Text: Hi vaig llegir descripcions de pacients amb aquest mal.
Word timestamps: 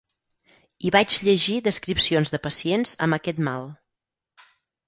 Hi 0.87 0.91
vaig 0.95 1.17
llegir 1.27 1.59
descripcions 1.67 2.33
de 2.37 2.39
pacients 2.49 2.95
amb 3.07 3.17
aquest 3.19 3.43
mal. 3.49 3.69